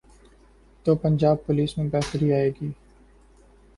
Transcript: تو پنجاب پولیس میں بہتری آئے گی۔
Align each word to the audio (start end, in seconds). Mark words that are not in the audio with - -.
تو 0.85 0.95
پنجاب 0.95 1.45
پولیس 1.45 1.77
میں 1.77 1.85
بہتری 1.89 2.33
آئے 2.33 2.49
گی۔ 2.51 2.71